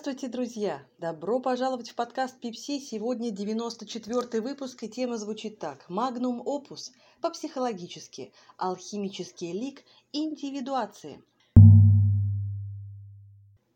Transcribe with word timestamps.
Здравствуйте, 0.00 0.32
друзья! 0.32 0.82
Добро 0.98 1.40
пожаловать 1.40 1.90
в 1.90 1.94
подкаст 1.94 2.40
Пипси. 2.40 2.80
Сегодня 2.80 3.30
94 3.30 4.40
выпуск, 4.40 4.82
и 4.82 4.88
тема 4.88 5.18
звучит 5.18 5.58
так. 5.58 5.86
Магнум 5.90 6.40
опус 6.42 6.90
по-психологически. 7.20 8.32
Алхимический 8.56 9.52
лик 9.52 9.84
индивидуации. 10.14 11.22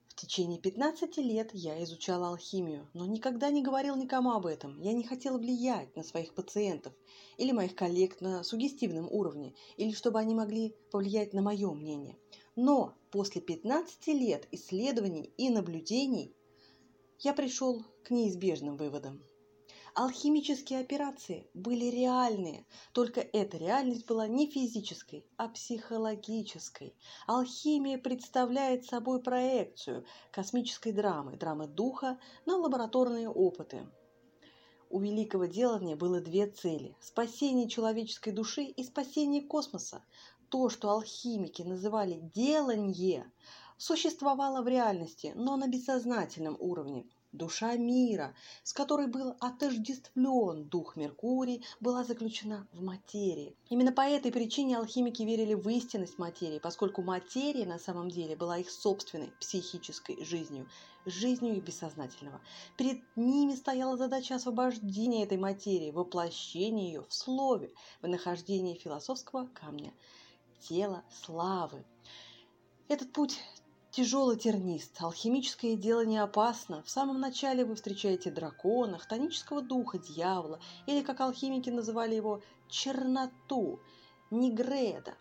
В 0.09 0.15
течение 0.15 0.59
15 0.59 1.19
лет 1.19 1.51
я 1.53 1.85
изучала 1.85 2.29
алхимию, 2.29 2.89
но 2.95 3.05
никогда 3.05 3.51
не 3.51 3.63
говорил 3.63 3.95
никому 3.95 4.31
об 4.31 4.47
этом. 4.47 4.81
Я 4.81 4.95
не 4.95 5.05
хотела 5.05 5.37
влиять 5.37 5.95
на 5.95 6.03
своих 6.03 6.33
пациентов 6.33 6.95
или 7.37 7.53
моих 7.53 7.75
коллег 7.75 8.23
на 8.23 8.43
сугестивном 8.45 9.09
уровне, 9.11 9.53
или 9.77 9.93
чтобы 9.93 10.21
они 10.21 10.35
могли 10.35 10.75
повлиять 10.91 11.35
на 11.35 11.43
мое 11.43 11.71
мнение. 11.75 12.17
Но 12.57 12.95
после 13.11 13.41
15 13.41 14.07
лет 14.09 14.47
исследований 14.53 15.33
и 15.37 15.51
наблюдений 15.51 16.37
я 17.19 17.33
пришел 17.33 17.85
к 18.05 18.11
неизбежным 18.11 18.77
выводам. 18.77 19.21
Алхимические 19.97 20.81
операции 20.81 21.49
были 21.55 21.85
реальные, 21.85 22.67
только 22.93 23.21
эта 23.21 23.57
реальность 23.59 24.07
была 24.07 24.27
не 24.27 24.51
физической, 24.51 25.25
а 25.37 25.49
психологической. 25.49 26.97
Алхимия 27.29 27.99
представляет 27.99 28.85
собой 28.85 29.23
проекцию 29.23 30.05
космической 30.33 30.91
драмы, 30.91 31.37
драмы 31.37 31.69
духа 31.69 32.19
на 32.45 32.57
лабораторные 32.57 33.29
опыты. 33.29 33.87
У 34.91 35.01
великого 35.01 35.47
делания 35.47 35.97
было 35.97 36.21
две 36.21 36.47
цели– 36.49 36.97
спасение 37.01 37.69
человеческой 37.69 38.33
души 38.33 38.63
и 38.63 38.85
спасение 38.85 39.43
космоса 39.43 40.05
то, 40.55 40.69
что 40.71 40.91
алхимики 40.91 41.63
называли 41.63 42.21
«деланье», 42.33 43.29
существовало 43.77 44.63
в 44.63 44.69
реальности, 44.69 45.33
но 45.35 45.57
на 45.57 45.67
бессознательном 45.67 46.57
уровне. 46.61 47.09
Душа 47.33 47.75
мира, 47.75 48.37
с 48.63 48.73
которой 48.73 49.09
был 49.09 49.35
отождествлен 49.41 50.69
дух 50.69 50.95
Меркурий, 50.95 51.65
была 51.81 52.05
заключена 52.05 52.69
в 52.73 52.85
материи. 52.85 53.57
Именно 53.69 53.91
по 53.91 54.03
этой 54.03 54.31
причине 54.31 54.79
алхимики 54.79 55.25
верили 55.25 55.55
в 55.55 55.69
истинность 55.69 56.19
материи, 56.19 56.61
поскольку 56.61 57.03
материя 57.03 57.67
на 57.67 57.81
самом 57.81 58.09
деле 58.09 58.37
была 58.37 58.59
их 58.59 58.71
собственной 58.71 59.33
психической 59.41 60.25
жизнью, 60.25 60.69
жизнью 61.05 61.57
их 61.57 61.65
бессознательного. 61.65 62.41
Перед 62.77 63.03
ними 63.17 63.57
стояла 63.57 63.97
задача 63.97 64.37
освобождения 64.37 65.25
этой 65.25 65.37
материи, 65.37 65.91
воплощения 65.91 66.87
ее 66.87 67.03
в 67.03 67.13
слове, 67.13 67.75
в 68.03 68.07
нахождении 68.07 68.79
философского 68.79 69.49
камня– 69.49 69.93
тело 70.69 71.05
славы. 71.11 71.85
Этот 72.89 73.13
путь 73.13 73.39
тяжелый 73.91 74.37
тернист, 74.37 74.97
алхимическое 75.01 75.77
дело 75.77 76.05
не 76.05 76.19
опасно. 76.19 76.83
В 76.83 76.91
самом 76.91 77.21
начале 77.21 77.65
вы 77.65 77.75
встречаете 77.75 78.31
дракона, 78.31 78.99
хтонического 78.99 79.61
духа, 79.61 79.99
дьявола, 79.99 80.59
или, 80.87 81.03
как 81.03 81.21
алхимики 81.21 81.71
называли 81.71 82.15
его, 82.15 82.43
черноту, 82.69 83.81
негреда. 84.31 85.15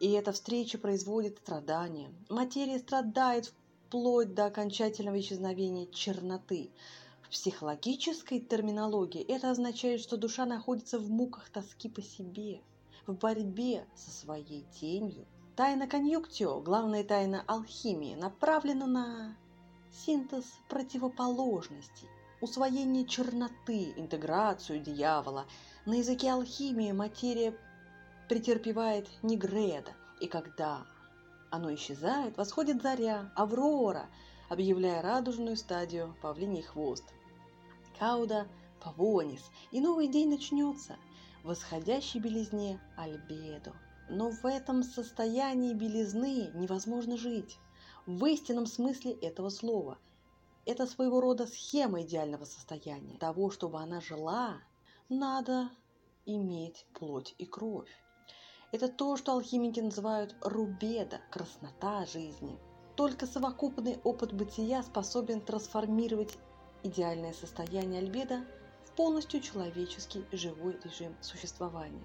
И 0.00 0.10
эта 0.10 0.32
встреча 0.32 0.76
производит 0.76 1.38
страдания. 1.38 2.12
Материя 2.28 2.78
страдает 2.78 3.52
вплоть 3.86 4.34
до 4.34 4.46
окончательного 4.46 5.20
исчезновения 5.20 5.86
черноты. 5.86 6.70
В 7.22 7.28
психологической 7.30 8.40
терминологии 8.40 9.22
это 9.22 9.50
означает, 9.50 10.00
что 10.00 10.16
душа 10.16 10.46
находится 10.46 10.98
в 10.98 11.08
муках 11.10 11.48
тоски 11.50 11.88
по 11.88 12.02
себе– 12.02 12.60
в 13.10 13.18
борьбе 13.18 13.86
со 13.94 14.10
своей 14.10 14.64
тенью. 14.80 15.26
Тайна 15.56 15.86
конъюнктио, 15.86 16.60
главная 16.60 17.04
тайна 17.04 17.44
алхимии, 17.46 18.14
направлена 18.14 18.86
на 18.86 19.36
синтез 19.92 20.44
противоположностей, 20.68 22.08
усвоение 22.40 23.04
черноты, 23.04 23.92
интеграцию 23.96 24.80
дьявола. 24.80 25.46
На 25.86 25.94
языке 25.94 26.30
алхимии 26.30 26.92
материя 26.92 27.54
претерпевает 28.28 29.08
негреда, 29.22 29.92
и 30.20 30.28
когда 30.28 30.86
оно 31.50 31.74
исчезает, 31.74 32.36
восходит 32.36 32.80
заря, 32.80 33.32
аврора, 33.34 34.06
объявляя 34.48 35.02
радужную 35.02 35.56
стадию 35.56 36.14
павлиний 36.22 36.62
хвост. 36.62 37.04
Кауда 37.98 38.46
павонис, 38.82 39.42
и 39.72 39.80
новый 39.80 40.06
день 40.06 40.30
начнется– 40.30 40.96
восходящей 41.44 42.20
белизне 42.20 42.80
альбедо. 42.96 43.72
Но 44.08 44.30
в 44.30 44.44
этом 44.44 44.82
состоянии 44.82 45.74
белизны 45.74 46.50
невозможно 46.54 47.16
жить. 47.16 47.58
В 48.06 48.24
истинном 48.26 48.66
смысле 48.66 49.12
этого 49.12 49.50
слова. 49.50 49.98
Это 50.66 50.86
своего 50.86 51.20
рода 51.20 51.46
схема 51.46 52.02
идеального 52.02 52.44
состояния. 52.44 53.16
Того, 53.18 53.50
чтобы 53.50 53.78
она 53.78 54.00
жила, 54.00 54.58
надо 55.08 55.70
иметь 56.26 56.86
плоть 56.94 57.34
и 57.38 57.46
кровь. 57.46 57.90
Это 58.72 58.88
то, 58.88 59.16
что 59.16 59.32
алхимики 59.32 59.80
называют 59.80 60.36
рубеда, 60.42 61.20
краснота 61.30 62.06
жизни. 62.06 62.58
Только 62.96 63.26
совокупный 63.26 63.98
опыт 64.04 64.32
бытия 64.32 64.82
способен 64.82 65.40
трансформировать 65.40 66.38
идеальное 66.82 67.32
состояние 67.32 68.00
альбеда 68.00 68.44
полностью 69.00 69.40
человеческий 69.40 70.26
живой 70.30 70.78
режим 70.84 71.16
существования. 71.22 72.04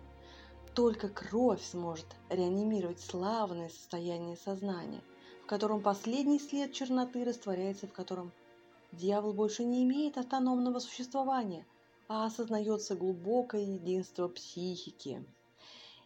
Только 0.73 1.09
кровь 1.09 1.61
сможет 1.61 2.06
реанимировать 2.29 3.01
славное 3.01 3.67
состояние 3.67 4.38
сознания, 4.38 5.01
в 5.44 5.45
котором 5.45 5.81
последний 5.81 6.39
след 6.39 6.72
черноты 6.72 7.25
растворяется, 7.25 7.88
в 7.88 7.91
котором 7.91 8.31
дьявол 8.94 9.34
больше 9.34 9.66
не 9.66 9.84
имеет 9.84 10.17
автономного 10.17 10.79
существования, 10.79 11.67
а 12.07 12.28
осознается 12.28 12.95
глубокое 12.95 13.63
единство 13.63 14.29
психики. 14.29 15.22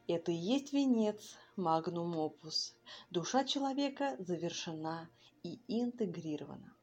Это 0.07 0.31
и 0.31 0.35
есть 0.35 0.73
венец 0.73 1.35
магнум 1.55 2.17
опус. 2.17 2.73
Душа 3.11 3.44
человека 3.44 4.16
завершена 4.17 5.07
и 5.44 5.59
интегрирована. 5.67 6.73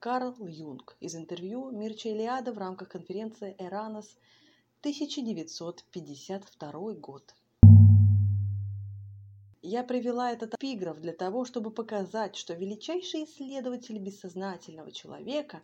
Карл 0.00 0.36
Юнг 0.46 0.96
из 1.00 1.16
интервью 1.16 1.72
Мирча 1.72 2.10
Илиада 2.10 2.52
в 2.52 2.58
рамках 2.58 2.90
конференции 2.90 3.56
«Эранос» 3.58 4.16
1952 4.82 6.92
год. 6.92 7.34
Я 9.60 9.82
привела 9.82 10.30
этот 10.30 10.54
эпиграф 10.54 11.00
для 11.00 11.12
того, 11.12 11.44
чтобы 11.44 11.72
показать, 11.72 12.36
что 12.36 12.54
величайший 12.54 13.24
исследователь 13.24 13.98
бессознательного 13.98 14.92
человека 14.92 15.62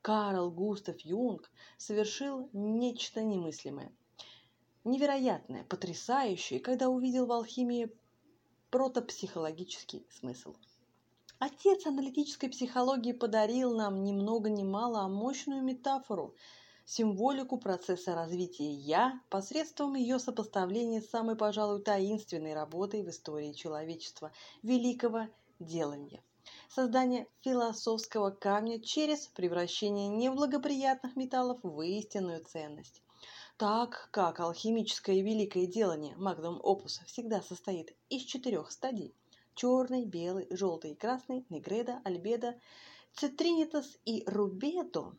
Карл 0.00 0.50
Густав 0.50 0.98
Юнг 1.00 1.52
совершил 1.76 2.48
нечто 2.54 3.22
немыслимое. 3.22 3.92
Невероятное, 4.84 5.64
потрясающее, 5.64 6.58
когда 6.58 6.88
увидел 6.88 7.26
в 7.26 7.32
алхимии 7.32 7.90
протопсихологический 8.70 10.06
смысл– 10.08 10.56
Отец 11.40 11.84
аналитической 11.84 12.48
психологии 12.48 13.12
подарил 13.12 13.74
нам 13.74 14.04
ни 14.04 14.12
много 14.12 14.50
ни 14.50 14.62
мало, 14.62 15.00
а 15.00 15.08
мощную 15.08 15.62
метафору, 15.62 16.34
символику 16.84 17.58
процесса 17.58 18.14
развития 18.14 18.70
«я» 18.70 19.20
посредством 19.30 19.94
ее 19.96 20.20
сопоставления 20.20 21.00
с 21.00 21.10
самой, 21.10 21.34
пожалуй, 21.34 21.82
таинственной 21.82 22.54
работой 22.54 23.02
в 23.02 23.10
истории 23.10 23.52
человечества– 23.52 24.30
великого 24.62 25.26
делания. 25.58 26.22
Создание 26.68 27.26
философского 27.40 28.30
камня 28.30 28.80
через 28.80 29.26
превращение 29.26 30.08
неблагоприятных 30.08 31.16
металлов 31.16 31.58
в 31.64 31.82
истинную 31.82 32.44
ценность. 32.44 33.02
Так 33.56 34.08
как 34.12 34.38
алхимическое 34.38 35.20
великое 35.20 35.66
делание 35.66 36.14
Magnum 36.14 36.60
Opus 36.60 37.04
всегда 37.06 37.42
состоит 37.42 37.92
из 38.08 38.22
четырех 38.22 38.70
стадий– 38.70 39.16
черный, 39.54 40.04
белый, 40.04 40.46
желтый 40.50 40.92
и 40.92 40.94
красный, 40.96 41.44
негреда, 41.50 42.00
альбедо, 42.04 42.58
цитринитас 43.14 43.98
и 44.04 44.24
рубедо, 44.26 45.14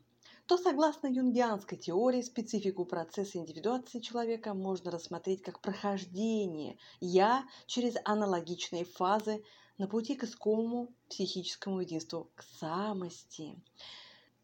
то 0.48 0.58
согласно 0.58 1.08
юнгианской 1.08 1.78
теории 1.78 2.22
специфику 2.22 2.86
процесса 2.86 3.40
индивидуации 3.40 4.00
человека 4.00 4.54
можно 4.54 4.92
рассмотреть 4.92 5.42
как 5.42 5.60
прохождение 5.60 6.78
«я» 7.00 7.48
через 7.66 7.96
аналогичные 8.04 8.86
фазы 8.86 9.44
на 9.78 9.88
пути 9.88 10.16
к 10.16 10.24
искомому 10.24 10.94
психическому 11.10 11.82
единству, 11.82 12.30
к 12.36 12.44
самости. 12.60 13.60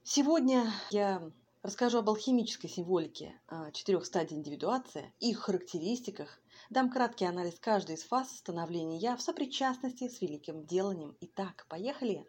Сегодня 0.03 0.71
я 0.89 1.31
расскажу 1.61 1.99
об 1.99 2.09
алхимической 2.09 2.69
символике 2.69 3.39
а, 3.47 3.71
четырех 3.71 4.05
стадий 4.05 4.35
индивидуации, 4.35 5.13
их 5.19 5.39
характеристиках, 5.39 6.41
Дам 6.69 6.89
краткий 6.89 7.25
анализ 7.25 7.59
каждой 7.59 7.95
из 7.95 8.03
фаз 8.03 8.31
становления 8.37 8.97
«я» 8.97 9.15
в 9.15 9.21
сопричастности 9.21 10.07
с 10.07 10.21
великим 10.21 10.65
деланием. 10.65 11.17
Итак, 11.21 11.65
поехали. 11.67 12.25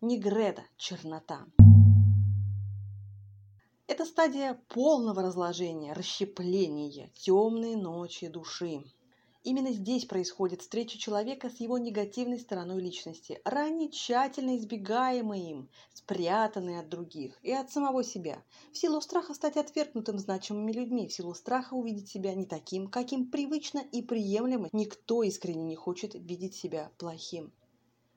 Негреда– 0.00 0.64
чернота. 0.76 1.46
Это 3.86 4.04
стадия 4.04 4.60
полного 4.68 5.22
разложения, 5.22 5.92
расщепления, 5.92 7.10
темные 7.14 7.76
ночи 7.76 8.28
души. 8.28 8.84
Именно 9.44 9.72
здесь 9.72 10.04
происходит 10.04 10.62
встреча 10.62 10.96
человека 10.98 11.50
с 11.50 11.58
его 11.58 11.76
негативной 11.76 12.38
стороной 12.38 12.80
личности, 12.80 13.40
ранее 13.44 13.90
тщательно 13.90 14.56
избегаемой 14.56 15.40
им, 15.40 15.68
спрятанной 15.92 16.78
от 16.78 16.88
других 16.88 17.36
и 17.42 17.50
от 17.50 17.68
самого 17.68 18.04
себя, 18.04 18.44
в 18.70 18.78
силу 18.78 19.00
страха 19.00 19.34
стать 19.34 19.56
отвергнутым 19.56 20.20
значимыми 20.20 20.70
людьми, 20.70 21.08
в 21.08 21.12
силу 21.12 21.34
страха 21.34 21.74
увидеть 21.74 22.08
себя 22.08 22.34
не 22.34 22.46
таким, 22.46 22.86
каким 22.86 23.32
привычно 23.32 23.80
и 23.80 24.00
приемлемо 24.00 24.68
никто 24.72 25.24
искренне 25.24 25.64
не 25.64 25.76
хочет 25.76 26.14
видеть 26.14 26.54
себя 26.54 26.92
плохим. 26.96 27.52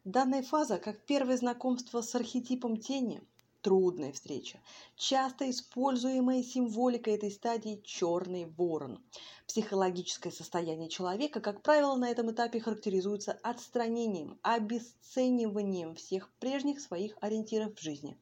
Данная 0.03 0.43
фаза, 0.43 0.77
как 0.77 1.03
первое 1.05 1.37
знакомство 1.37 2.01
с 2.01 2.13
архетипом 2.13 2.77
тени– 2.77 3.23
трудная 3.65 4.11
встреча. 4.11 4.59
Часто 4.95 5.49
используемая 5.49 6.43
символика 6.43 7.09
этой 7.09 7.31
стадии– 7.31 7.81
черный 7.83 8.45
ворон. 8.45 9.03
Психологическое 9.47 10.29
состояние 10.29 10.87
человека, 10.87 11.39
как 11.39 11.63
правило, 11.63 11.95
на 11.95 12.11
этом 12.11 12.29
этапе 12.29 12.59
характеризуется 12.59 13.39
отстранением, 13.41 14.37
обесцениванием 14.43 15.95
всех 15.95 16.31
прежних 16.39 16.79
своих 16.79 17.17
ориентиров 17.21 17.73
в 17.73 17.81
жизни. 17.81 18.19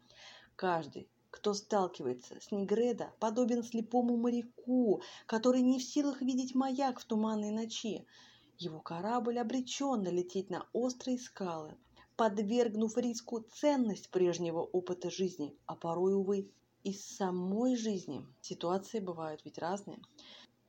Каждый, 0.55 1.09
кто 1.29 1.53
сталкивается 1.53 2.39
с 2.39 2.53
Негреда, 2.53 3.11
подобен 3.19 3.63
слепому 3.63 4.15
моряку, 4.15 5.01
который 5.25 5.59
не 5.59 5.77
в 5.77 5.83
силах 5.83 6.21
видеть 6.21 6.55
маяк 6.55 7.01
в 7.01 7.03
туманной 7.03 7.51
ночи. 7.51 8.07
Его 8.57 8.79
корабль 8.79 9.39
обречен 9.39 10.03
лететь 10.03 10.49
на 10.49 10.69
острые 10.71 11.19
скалы, 11.19 11.75
подвергнув 12.15 12.98
риску 12.98 13.39
ценность 13.39 14.10
прежнего 14.10 14.60
опыта 14.62 15.10
жизни, 15.10 15.56
а 15.65 15.75
порой, 15.75 16.13
увы, 16.13 16.50
и 16.83 16.94
самой 16.94 17.75
жизни. 17.75 18.25
Ситуации 18.42 19.00
бывают 19.00 19.42
ведь 19.45 19.57
разные. 19.57 20.00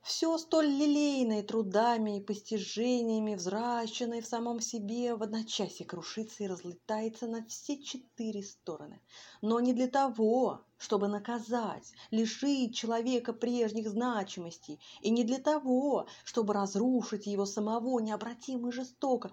Все 0.05 0.37
столь 0.37 0.67
лилейное 0.67 1.41
трудами 1.41 2.19
и 2.19 2.21
постижениями, 2.21 3.33
взращенное 3.33 4.21
в 4.21 4.27
самом 4.27 4.59
себе, 4.59 5.15
в 5.15 5.23
одночасье 5.23 5.83
крушится 5.83 6.43
и 6.43 6.47
разлетается 6.47 7.25
на 7.25 7.43
все 7.45 7.81
четыре 7.81 8.43
стороны. 8.43 9.01
Но 9.41 9.59
не 9.59 9.73
для 9.73 9.87
того, 9.87 10.61
чтобы 10.77 11.07
наказать, 11.07 11.91
лишить 12.11 12.75
человека 12.75 13.33
прежних 13.33 13.89
значимостей, 13.89 14.79
и 15.01 15.09
не 15.09 15.23
для 15.23 15.39
того, 15.39 16.05
чтобы 16.23 16.53
разрушить 16.53 17.25
его 17.25 17.47
самого 17.47 17.97
необратимо 17.99 18.69
и 18.69 18.71
жестоко, 18.71 19.31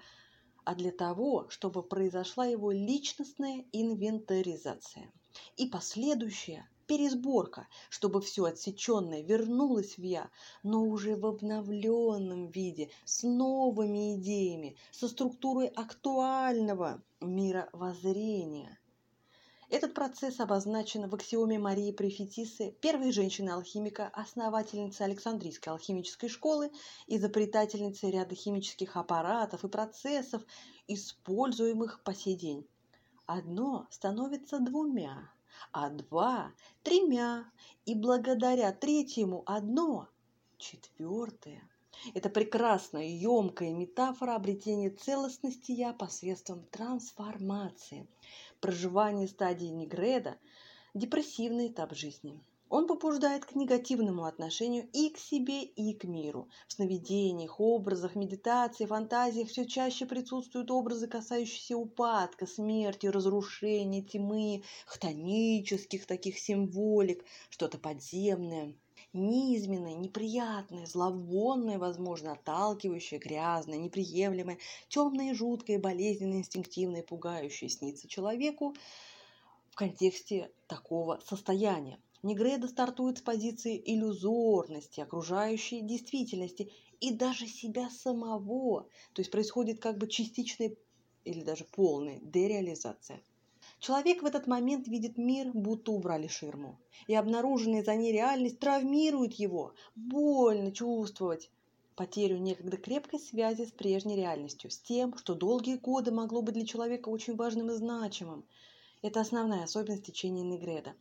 а 0.64 0.74
для 0.74 0.92
того, 0.92 1.46
чтобы 1.48 1.82
произошла 1.82 2.46
его 2.46 2.70
личностная 2.70 3.64
инвентаризация. 3.72 5.12
И 5.56 5.66
последующая 5.66 6.68
пересборка, 6.86 7.68
чтобы 7.90 8.20
все 8.20 8.44
отсеченное 8.44 9.22
вернулось 9.22 9.96
в 9.96 10.02
«я», 10.02 10.30
но 10.62 10.84
уже 10.84 11.16
в 11.16 11.26
обновленном 11.26 12.48
виде, 12.48 12.90
с 13.04 13.22
новыми 13.22 14.16
идеями, 14.16 14.76
со 14.90 15.08
структурой 15.08 15.68
актуального 15.68 17.02
мировоззрения– 17.20 18.78
этот 19.72 19.94
процесс 19.94 20.38
обозначен 20.38 21.08
в 21.08 21.14
аксиоме 21.14 21.58
Марии 21.58 21.92
Префетисы, 21.92 22.72
первой 22.82 23.10
женщины-алхимика, 23.10 24.08
основательницы 24.08 25.00
Александрийской 25.00 25.72
алхимической 25.72 26.28
школы, 26.28 26.70
изобретательницы 27.06 28.10
ряда 28.10 28.34
химических 28.34 28.98
аппаратов 28.98 29.64
и 29.64 29.68
процессов, 29.68 30.42
используемых 30.88 32.02
по 32.02 32.14
сей 32.14 32.36
день. 32.36 32.68
Одно 33.24 33.86
становится 33.88 34.60
двумя, 34.60 35.32
а 35.72 35.88
два– 35.88 36.52
тремя, 36.82 37.50
и 37.86 37.94
благодаря 37.94 38.72
третьему 38.72 39.42
одно– 39.46 40.06
четвертое. 40.58 41.66
Это 42.14 42.30
прекрасная, 42.30 43.06
емкая 43.06 43.72
метафора 43.72 44.34
обретения 44.34 44.90
целостности 44.90 45.72
«я» 45.72 45.92
посредством 45.92 46.64
трансформации– 46.70 48.08
проживание 48.60 49.28
стадии 49.28 49.66
Негреда– 49.66 50.36
депрессивный 50.94 51.68
этап 51.68 51.94
жизни. 51.94 52.42
Он 52.68 52.86
побуждает 52.86 53.44
к 53.44 53.54
негативному 53.54 54.24
отношению 54.24 54.88
и 54.94 55.10
к 55.10 55.18
себе, 55.18 55.62
и 55.62 55.92
к 55.92 56.04
миру. 56.04 56.48
В 56.66 56.72
сновидениях, 56.72 57.60
образах, 57.60 58.14
медитации, 58.14 58.86
фантазиях 58.86 59.48
все 59.50 59.66
чаще 59.66 60.06
присутствуют 60.06 60.70
образы, 60.70 61.06
касающиеся 61.06 61.76
упадка, 61.76 62.46
смерти, 62.46 63.08
разрушения, 63.08 64.02
тьмы, 64.02 64.62
хтонических 64.86 66.06
таких 66.06 66.38
символик, 66.38 67.24
что-то 67.50 67.76
подземное, 67.76 68.74
низменное, 69.12 69.94
неприятное, 69.94 70.86
зловонное, 70.86 71.78
возможно, 71.78 72.32
отталкивающее, 72.32 73.20
грязное, 73.20 73.78
неприемлемое, 73.78 74.58
темное, 74.88 75.34
жуткое, 75.34 75.78
болезненное, 75.78 76.38
инстинктивное, 76.38 77.02
пугающее 77.02 77.68
снится 77.68 78.08
человеку 78.08 78.74
в 79.70 79.76
контексте 79.76 80.50
такого 80.66 81.20
состояния. 81.26 81.98
Негреда 82.22 82.68
стартует 82.68 83.18
с 83.18 83.22
позиции 83.22 83.82
иллюзорности, 83.84 85.00
окружающей 85.00 85.80
действительности 85.80 86.72
и 87.00 87.12
даже 87.12 87.46
себя 87.46 87.90
самого. 87.90 88.88
То 89.12 89.20
есть 89.20 89.30
происходит 89.30 89.80
как 89.80 89.98
бы 89.98 90.06
частичная 90.06 90.76
или 91.24 91.42
даже 91.42 91.64
полная 91.64 92.20
дереализация. 92.20 93.22
Человек 93.82 94.22
в 94.22 94.26
этот 94.26 94.46
момент 94.46 94.86
видит 94.86 95.18
мир, 95.18 95.50
будто 95.52 95.90
убрали 95.90 96.28
ширму, 96.28 96.78
и 97.08 97.16
обнаруженная 97.16 97.82
за 97.82 97.96
ней 97.96 98.12
реальность 98.12 98.60
травмирует 98.60 99.32
его. 99.32 99.74
Больно 99.96 100.70
чувствовать 100.70 101.50
потерю 101.96 102.38
некогда 102.38 102.76
крепкой 102.76 103.18
связи 103.18 103.64
с 103.64 103.72
прежней 103.72 104.14
реальностью, 104.14 104.70
с 104.70 104.78
тем, 104.78 105.18
что 105.18 105.34
долгие 105.34 105.78
годы 105.78 106.12
могло 106.12 106.42
быть 106.42 106.54
для 106.54 106.64
человека 106.64 107.08
очень 107.08 107.34
важным 107.34 107.72
и 107.72 107.74
значимым. 107.74 108.44
Это 109.02 109.20
основная 109.20 109.64
особенность 109.64 110.06
течения 110.06 110.44
Негреда. 110.44 110.94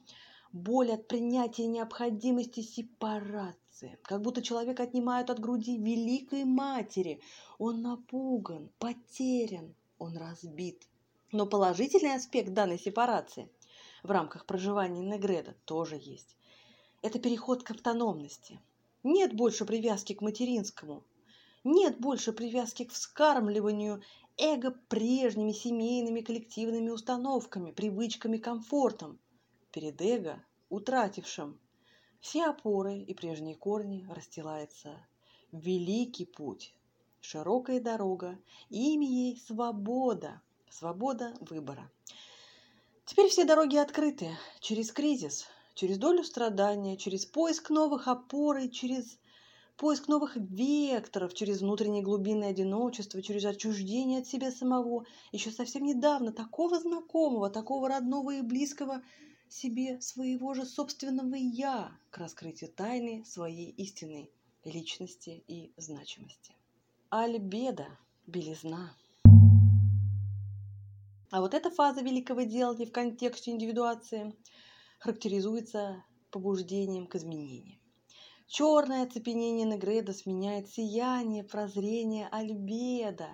Боль 0.51 0.91
от 0.91 1.07
принятия 1.07 1.67
необходимости 1.67 2.61
сепарации, 2.61 3.99
как 4.01 4.23
будто 4.23 4.41
человек 4.41 4.79
отнимают 4.79 5.29
от 5.29 5.37
груди 5.37 5.77
великой 5.77 6.45
матери. 6.45 7.21
Он 7.59 7.83
напуган, 7.83 8.71
потерян, 8.79 9.75
он 9.99 10.17
разбит. 10.17 10.87
Но 11.33 11.45
положительный 11.45 12.15
аспект 12.15 12.53
данной 12.53 12.77
сепарации 12.77 13.49
в 14.03 14.11
рамках 14.11 14.45
проживания 14.45 15.01
Негреда 15.01 15.55
тоже 15.63 15.95
есть. 15.95 16.35
Это 17.01 17.19
переход 17.19 17.63
к 17.63 17.71
автономности. 17.71 18.59
Нет 19.03 19.33
больше 19.33 19.63
привязки 19.63 20.13
к 20.13 20.21
материнскому. 20.21 21.05
Нет 21.63 21.99
больше 21.99 22.33
привязки 22.33 22.83
к 22.83 22.91
вскармливанию 22.91 24.01
эго 24.37 24.71
прежними 24.89 25.53
семейными 25.53 26.19
коллективными 26.19 26.89
установками, 26.89 27.71
привычками, 27.71 28.37
комфортом. 28.37 29.17
Перед 29.71 30.01
эго, 30.01 30.43
утратившим 30.69 31.57
все 32.19 32.47
опоры 32.47 32.99
и 32.99 33.13
прежние 33.13 33.55
корни, 33.55 34.05
расстилается 34.13 34.99
великий 35.53 36.25
путь, 36.25 36.75
широкая 37.21 37.79
дорога, 37.79 38.37
имя 38.69 39.07
ей 39.07 39.37
свобода– 39.37 40.41
Свобода 40.71 41.33
выбора. 41.41 41.91
Теперь 43.05 43.27
все 43.27 43.43
дороги 43.43 43.75
открыты. 43.75 44.29
Через 44.61 44.93
кризис, 44.93 45.45
через 45.73 45.97
долю 45.97 46.23
страдания, 46.23 46.95
через 46.95 47.25
поиск 47.25 47.69
новых 47.69 48.07
опор 48.07 48.57
и 48.57 48.71
через 48.71 49.19
поиск 49.75 50.07
новых 50.07 50.37
векторов, 50.37 51.33
через 51.33 51.59
внутреннее 51.59 52.03
глубинное 52.03 52.51
одиночество, 52.51 53.21
через 53.21 53.43
отчуждение 53.43 54.21
от 54.21 54.27
себя 54.27 54.49
самого. 54.49 55.05
Еще 55.33 55.51
совсем 55.51 55.83
недавно 55.83 56.31
такого 56.31 56.79
знакомого, 56.79 57.49
такого 57.49 57.89
родного 57.89 58.35
и 58.35 58.41
близкого 58.41 59.03
себе 59.49 59.99
своего 59.99 60.53
же 60.53 60.65
собственного 60.65 61.35
«я» 61.35 61.91
к 62.11 62.17
раскрытию 62.17 62.71
тайны 62.71 63.25
своей 63.25 63.71
истинной 63.71 64.31
личности 64.63 65.43
и 65.49 65.73
значимости. 65.75 66.55
Альбеда– 67.09 67.99
белизна. 68.25 68.95
А 71.31 71.39
вот 71.39 71.53
эта 71.53 71.71
фаза 71.71 72.01
великого 72.01 72.41
делания 72.41 72.85
в 72.85 72.91
контексте 72.91 73.51
индивидуации 73.51 74.35
характеризуется 74.99 76.03
побуждением 76.29 77.07
к 77.07 77.15
изменениям. 77.15 77.79
Черное 78.47 79.03
оцепенение 79.03 79.65
Негреда 79.65 80.11
сменяет 80.11 80.67
сияние, 80.67 81.45
прозрение 81.45 82.27
альбеда. 82.27 83.29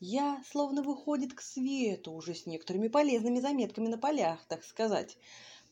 Я 0.00 0.42
словно 0.50 0.82
выходит 0.82 1.34
к 1.34 1.42
свету, 1.42 2.12
уже 2.12 2.34
с 2.34 2.46
некоторыми 2.46 2.88
полезными 2.88 3.38
заметками 3.38 3.88
на 3.88 3.98
полях, 3.98 4.42
так 4.48 4.64
сказать, 4.64 5.18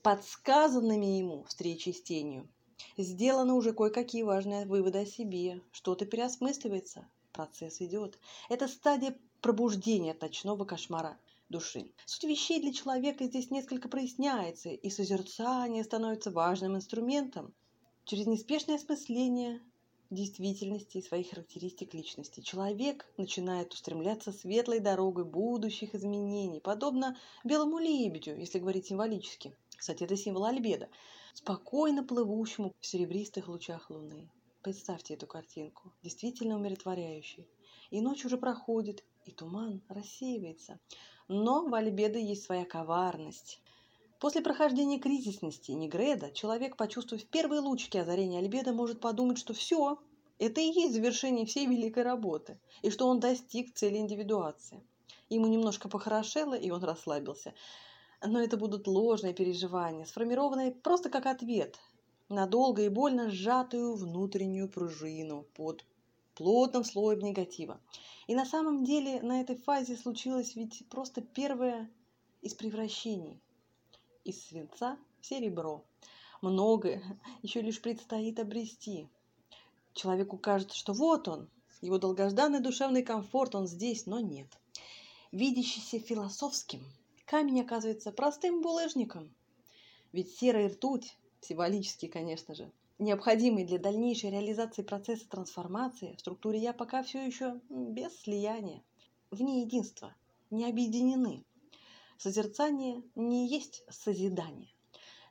подсказанными 0.03 1.07
ему 1.07 1.45
встречей 1.45 1.95
с 1.95 2.03
тенью. 2.03 2.47
Сделаны 2.99 3.55
уже 3.55 3.73
кое-какие 3.73 4.23
важные 4.23 4.67
выводы 4.67 4.99
о 4.99 5.07
себе, 5.07 5.63
что-то 5.73 6.05
переосмысливается, 6.05 7.09
процесс 7.33 7.81
идет. 7.81 8.19
Это 8.51 8.69
стадия 8.69 9.17
пробуждения 9.41 10.13
от 10.13 10.21
ночного 10.21 10.67
кошмара 10.67 11.19
души. 11.51 11.93
Суть 12.07 12.25
вещей 12.25 12.61
для 12.61 12.73
человека 12.73 13.25
здесь 13.25 13.51
несколько 13.51 13.89
проясняется, 13.89 14.71
и 14.71 14.91
созерцание 14.91 15.85
становится 15.85 16.31
важным 16.31 16.77
инструментом. 16.77 17.53
Через 18.05 18.27
неспешное 18.27 18.77
осмысление 18.77 19.61
действительности 20.11 20.99
и 20.99 21.03
своих 21.03 21.31
характеристик 21.31 21.95
личности. 21.95 22.41
Человек 22.41 23.07
начинает 23.17 23.73
устремляться 23.73 24.33
светлой 24.33 24.81
дорогой 24.81 25.25
будущих 25.25 25.95
изменений, 25.95 26.61
подобно 26.61 27.17
белому 27.45 27.79
лебедю, 27.79 28.37
если 28.37 28.59
говорить 28.59 28.87
символически. 28.87 29.55
Кстати, 29.77 30.05
это 30.05 30.17
символ 30.17 30.47
Альбеда, 30.47 30.89
спокойно 31.33 32.03
плывущему 32.03 32.75
в 32.81 32.87
серебристых 32.87 33.49
лучах 33.49 33.89
луны. 33.91 34.29
Представьте 34.63 35.15
эту 35.15 35.27
картинку, 35.27 35.93
действительно 36.03 36.57
умиротворяющей. 36.57 37.49
И 37.91 38.01
ночь 38.01 38.25
уже 38.25 38.37
проходит, 38.37 39.05
и 39.25 39.31
туман 39.31 39.83
рассеивается. 39.89 40.81
Но 41.33 41.65
в 41.65 41.73
Альбедо 41.77 42.19
есть 42.19 42.43
своя 42.43 42.65
коварность. 42.65 43.63
После 44.19 44.41
прохождения 44.41 44.99
кризисности 44.99 45.71
Негреда 45.71 46.33
человек, 46.33 46.77
почувствовав 46.77 47.25
первые 47.25 47.61
лучики 47.61 47.99
озарения 47.99 48.41
Альбеда, 48.41 48.73
может 48.73 49.01
подумать, 49.01 49.39
что 49.39 49.55
все, 49.55 50.01
это 50.41 50.61
и 50.61 50.73
есть 50.73 50.93
завершение 50.93 51.47
всей 51.47 51.69
великой 51.69 52.03
работы, 52.03 52.59
и 52.83 52.91
что 52.91 53.07
он 53.07 53.21
достиг 53.21 53.73
цели 53.77 53.99
индивидуации. 53.99 54.83
Ему 55.29 55.47
немножко 55.47 55.89
похорошело, 55.89 56.55
и 56.55 56.71
он 56.71 56.83
расслабился. 56.83 57.55
Но 58.27 58.43
это 58.43 58.57
будут 58.57 58.89
ложные 58.89 59.33
переживания, 59.33 60.07
сформированные 60.07 60.73
просто 60.73 61.11
как 61.11 61.27
ответ 61.27 61.79
на 62.29 62.49
долго 62.49 62.83
и 62.83 62.89
больно 62.89 63.31
сжатую 63.31 63.95
внутреннюю 63.95 64.69
пружину 64.69 65.47
под 65.55 65.85
плотным 66.41 66.85
слоем 66.85 67.19
негатива. 67.19 67.79
И 68.27 68.35
на 68.35 68.47
самом 68.47 68.83
деле 68.83 69.21
на 69.21 69.43
этой 69.43 69.57
фазе 69.57 69.95
случилось 69.95 70.57
ведь 70.57 70.89
просто 70.89 71.21
первое 71.21 71.91
из 72.41 72.55
превращений– 72.55 73.39
из 74.25 74.43
свинца 74.47 74.97
в 75.21 75.27
серебро. 75.27 75.85
Многое 76.41 77.03
еще 77.43 77.61
лишь 77.61 77.83
предстоит 77.83 78.39
обрести. 78.39 79.07
Человеку 79.93 80.39
кажется, 80.39 80.75
что 80.79 80.95
вот 80.95 81.29
он, 81.29 81.51
его 81.83 81.99
долгожданный 81.99 82.61
душевный 82.61 83.03
комфорт, 83.03 83.55
он 83.55 83.67
здесь, 83.67 84.07
но 84.07 84.21
нет. 84.21 84.49
Видящийся 85.33 85.99
философским, 85.99 86.83
камень 87.27 87.61
оказывается 87.61 88.13
простым 88.13 88.63
булыжником. 88.63 89.31
Ведь 90.13 90.35
серая 90.39 90.71
ртуть, 90.71 91.19
символически, 91.43 92.07
конечно 92.07 92.55
же, 92.55 92.73
необходимый 93.01 93.65
для 93.65 93.79
дальнейшей 93.79 94.31
реализации 94.31 94.83
процесса 94.83 95.29
трансформации, 95.29 96.15
в 96.17 96.21
структуре 96.21 96.61
«я» 96.61 96.73
пока 96.73 97.03
все 97.03 97.27
еще 97.27 97.61
без 97.69 98.15
слияния, 98.21 98.83
вне 99.31 99.63
единства, 99.63 100.15
не 100.51 100.69
объединены. 100.69 101.45
Созерцание 102.19 103.03
не 103.15 103.49
есть 103.49 103.83
созидание. 103.89 104.69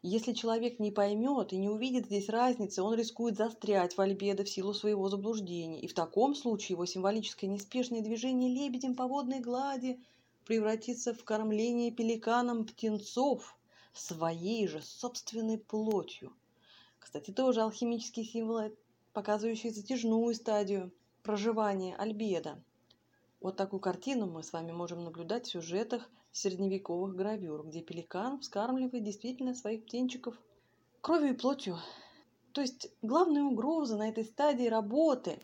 Если 0.01 0.33
человек 0.33 0.79
не 0.79 0.91
поймет 0.91 1.53
и 1.53 1.57
не 1.57 1.69
увидит 1.69 2.05
здесь 2.05 2.29
разницы, 2.29 2.81
он 2.81 2.95
рискует 2.95 3.35
застрять 3.35 3.95
в 3.95 4.01
альбедо 4.01 4.45
в 4.45 4.49
силу 4.49 4.73
своего 4.73 5.09
заблуждения. 5.09 5.81
И 5.81 5.87
в 5.87 5.93
таком 5.93 6.35
случае 6.35 6.75
его 6.75 6.85
символическое 6.85 7.49
неспешное 7.49 8.01
движение 8.01 8.49
лебедем 8.49 8.95
по 8.95 9.07
водной 9.07 9.41
глади 9.41 9.99
превратится 10.45 11.13
в 11.13 11.23
кормление 11.25 11.91
пеликаном 11.91 12.65
птенцов 12.65 13.55
своей 13.93 14.67
же 14.67 14.81
собственной 14.81 15.57
плотью. 15.57 16.33
Кстати, 16.99 17.31
тоже 17.31 17.61
алхимические 17.61 18.25
символы, 18.25 18.75
показывающие 19.13 19.71
затяжную 19.71 20.33
стадию 20.35 20.91
проживания 21.23 21.95
альбеда. 21.95 22.61
Вот 23.41 23.55
такую 23.55 23.79
картину 23.79 24.27
мы 24.27 24.43
с 24.43 24.51
вами 24.51 24.71
можем 24.71 25.03
наблюдать 25.03 25.47
в 25.47 25.51
сюжетах 25.51 26.09
средневековых 26.31 27.15
гравюр, 27.15 27.65
где 27.65 27.81
пеликан 27.81 28.39
вскармливает 28.39 29.03
действительно 29.03 29.55
своих 29.55 29.85
птенчиков 29.85 30.35
кровью 31.01 31.33
и 31.33 31.37
плотью. 31.37 31.77
То 32.51 32.61
есть 32.61 32.91
главная 33.01 33.43
угроза 33.43 33.95
на 33.97 34.09
этой 34.09 34.25
стадии 34.25 34.67
работы 34.67 35.39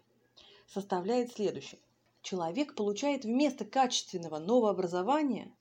составляет 0.67 1.31
следующее. 1.33 1.79
Человек 2.21 2.75
получает 2.75 3.23
вместо 3.23 3.65
качественного 3.65 4.39
нового 4.39 4.71
образования 4.71 5.55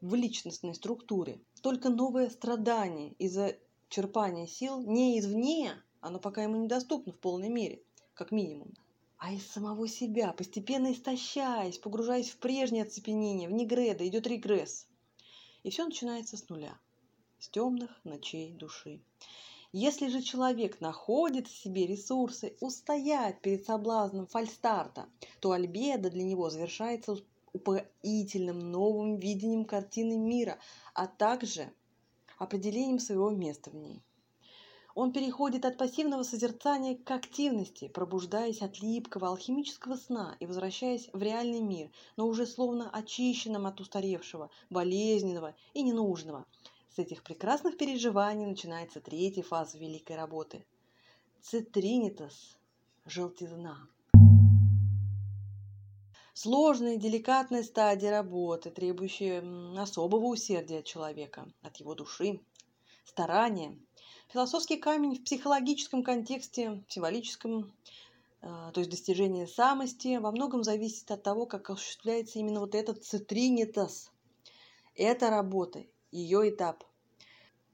в 0.00 0.14
личностной 0.14 0.74
структуре 0.74 1.40
только 1.62 1.88
новое 1.88 2.28
страдание 2.30 3.12
из-за 3.18 3.56
черпания 3.90 4.46
сил 4.46 4.80
не 4.80 5.18
извне, 5.18 5.74
оно 6.00 6.18
пока 6.18 6.44
ему 6.44 6.56
недоступно 6.56 7.12
в 7.12 7.18
полной 7.18 7.48
мере, 7.48 7.82
как 8.14 8.30
минимум, 8.30 8.72
а 9.18 9.32
из 9.32 9.46
самого 9.46 9.86
себя, 9.88 10.32
постепенно 10.32 10.92
истощаясь, 10.92 11.78
погружаясь 11.78 12.30
в 12.30 12.38
прежнее 12.38 12.84
оцепенение, 12.84 13.48
в 13.48 13.52
негреда, 13.52 14.06
идет 14.06 14.26
регресс. 14.26 14.86
И 15.64 15.70
все 15.70 15.84
начинается 15.84 16.36
с 16.36 16.48
нуля, 16.48 16.78
с 17.38 17.48
темных 17.48 18.00
ночей 18.04 18.52
души. 18.52 19.02
Если 19.72 20.08
же 20.08 20.22
человек 20.22 20.80
находит 20.80 21.46
в 21.46 21.56
себе 21.56 21.86
ресурсы 21.86 22.56
устоять 22.60 23.40
перед 23.40 23.66
соблазном 23.66 24.26
фальстарта, 24.26 25.08
то 25.40 25.52
альбедо 25.52 26.10
для 26.10 26.24
него 26.24 26.48
завершается 26.48 27.16
упоительным 27.52 28.70
новым 28.70 29.16
видением 29.16 29.64
картины 29.64 30.16
мира, 30.16 30.58
а 30.94 31.06
также 31.06 31.72
определением 32.40 32.98
своего 32.98 33.30
места 33.30 33.70
в 33.70 33.76
ней. 33.76 34.02
Он 34.96 35.12
переходит 35.12 35.64
от 35.64 35.78
пассивного 35.78 36.24
созерцания 36.24 36.96
к 36.96 37.10
активности, 37.12 37.86
пробуждаясь 37.86 38.62
от 38.62 38.80
липкого 38.80 39.28
алхимического 39.28 39.94
сна 39.94 40.36
и 40.40 40.46
возвращаясь 40.46 41.08
в 41.12 41.22
реальный 41.22 41.60
мир, 41.60 41.90
но 42.16 42.26
уже 42.26 42.46
словно 42.46 42.90
очищенным 42.90 43.66
от 43.66 43.80
устаревшего, 43.80 44.50
болезненного 44.68 45.54
и 45.74 45.82
ненужного. 45.82 46.46
С 46.88 46.98
этих 46.98 47.22
прекрасных 47.22 47.76
переживаний 47.76 48.46
начинается 48.46 49.00
третья 49.00 49.42
фаза 49.42 49.78
великой 49.78 50.16
работы– 50.16 50.64
цитринитас– 51.42 52.58
желтизна. 53.06 53.86
Сложная, 56.42 56.96
деликатная 56.96 57.62
стадия 57.62 58.10
работы, 58.10 58.70
требующая 58.70 59.44
особого 59.78 60.24
усердия 60.24 60.78
от 60.78 60.86
человека, 60.86 61.46
от 61.60 61.76
его 61.76 61.94
души, 61.94 62.40
старания– 63.04 63.78
Философский 64.32 64.76
камень 64.76 65.16
в 65.16 65.24
психологическом 65.24 66.04
контексте, 66.04 66.84
символическом, 66.88 67.74
э, 68.42 68.70
то 68.72 68.78
есть 68.78 68.88
достижение 68.88 69.48
самости, 69.48 70.18
во 70.18 70.30
многом 70.30 70.62
зависит 70.62 71.10
от 71.10 71.24
того, 71.24 71.46
как 71.46 71.68
осуществляется 71.68 72.38
именно 72.38 72.60
вот 72.60 72.76
этот 72.76 73.04
цитринитас. 73.04 74.10
Это 74.94 75.28
работа, 75.30 75.84
ее 76.12 76.48
этап. 76.48 76.84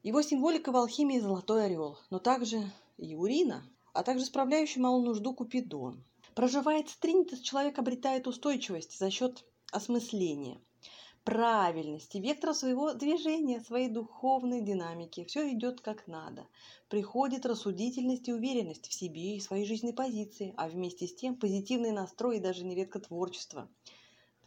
Его 0.03 0.23
символика 0.23 0.73
в 0.73 0.77
алхимии– 0.77 1.19
золотой 1.21 1.67
орел, 1.67 1.99
но 2.09 2.19
также 2.19 2.73
и 2.97 3.15
урина, 3.15 3.63
а 3.93 4.03
также 4.03 4.25
справляющий 4.25 4.81
малую 4.81 5.05
нужду 5.05 5.35
купидон. 5.35 6.03
Проживая 6.37 6.83
цитринитас, 6.83 7.41
человек 7.41 7.79
обретает 7.79 8.27
устойчивость 8.27 8.99
за 8.99 9.11
счет 9.11 9.43
осмысления– 9.73 10.61
правильности, 11.25 12.19
вектора 12.19 12.53
своего 12.53 12.93
движения, 12.93 13.63
своей 13.63 13.89
духовной 13.89 14.61
динамики. 14.61 15.25
Все 15.25 15.51
идет 15.55 15.81
как 15.81 16.07
надо. 16.07 16.47
Приходит 16.91 17.47
рассудительность 17.47 18.29
и 18.29 18.35
уверенность 18.35 18.87
в 18.87 18.93
себе 18.93 19.37
и 19.37 19.41
своей 19.41 19.65
жизненной 19.65 19.95
позиции, 19.95 20.53
а 20.59 20.69
вместе 20.69 21.07
с 21.07 21.15
тем 21.15 21.37
позитивный 21.37 21.91
настрой 21.91 22.37
и 22.37 22.41
даже 22.41 22.67
нередко 22.67 23.01
творчество. 23.01 23.71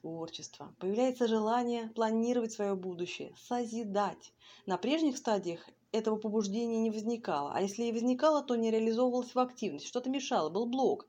Творчество. 0.01 0.75
Появляется 0.77 1.27
желание 1.27 1.89
планировать 1.95 2.51
свое 2.51 2.75
будущее, 2.75 3.33
созидать. 3.47 4.31
На 4.67 4.77
прежних 4.77 5.17
стадиях 5.17 5.67
этого 5.91 6.17
побуждения 6.17 6.81
не 6.81 6.91
возникало, 6.91 7.51
а 7.51 7.61
если 7.61 7.85
и 7.85 7.91
возникало, 7.91 8.43
то 8.43 8.55
не 8.55 8.69
реализовывалось 8.69 9.33
в 9.33 9.39
активность, 9.39 9.87
что-то 9.87 10.11
мешало, 10.11 10.51
был 10.51 10.67
блок 10.67 11.07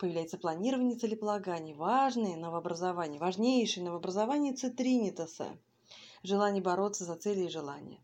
появляется 0.00 0.38
планирование 0.38 0.96
целеполагания, 0.96 1.74
важное 1.74 2.34
новообразование, 2.34 3.20
важнейшее 3.20 3.84
новообразование 3.84 4.54
цитринитаса, 4.54 5.58
желание 6.22 6.62
бороться 6.62 7.04
за 7.04 7.16
цели 7.16 7.44
и 7.44 7.48
желания. 7.50 8.00